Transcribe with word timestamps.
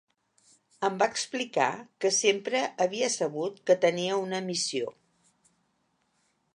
Em 0.87 0.95
va 1.01 1.07
explicar 1.15 1.67
que 2.05 2.11
sempre 2.21 2.63
havia 2.87 3.11
sabut 3.19 3.63
que 3.71 3.79
tenia 3.87 4.19
una 4.27 4.43
missió. 4.51 4.91